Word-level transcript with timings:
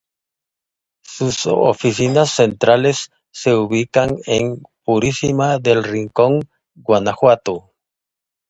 Sus 1.03 1.45
oficinas 1.45 2.31
centrales 2.31 3.11
se 3.31 3.53
ubican 3.53 4.17
en 4.25 4.63
Purísima 4.83 5.59
del 5.59 5.83
Rincón, 5.83 6.49
Guanajuato. 6.73 7.71